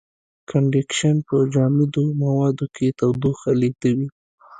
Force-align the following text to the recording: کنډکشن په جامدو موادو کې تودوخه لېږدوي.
کنډکشن 0.49 1.15
په 1.27 1.35
جامدو 1.53 2.03
موادو 2.21 2.65
کې 2.75 2.87
تودوخه 2.99 3.51
لېږدوي. 3.61 4.07